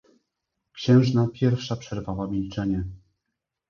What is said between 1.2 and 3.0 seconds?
pierwsza przerwała milczenie."